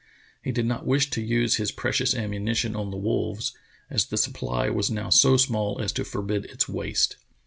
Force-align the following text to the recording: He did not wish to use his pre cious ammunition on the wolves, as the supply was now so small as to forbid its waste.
He 0.43 0.51
did 0.51 0.65
not 0.65 0.87
wish 0.87 1.11
to 1.11 1.21
use 1.21 1.57
his 1.57 1.71
pre 1.71 1.91
cious 1.91 2.15
ammunition 2.15 2.75
on 2.75 2.89
the 2.89 2.97
wolves, 2.97 3.53
as 3.87 4.05
the 4.07 4.17
supply 4.17 4.67
was 4.67 4.89
now 4.89 5.11
so 5.11 5.37
small 5.37 5.79
as 5.79 5.91
to 5.91 6.03
forbid 6.03 6.45
its 6.45 6.67
waste. 6.67 7.17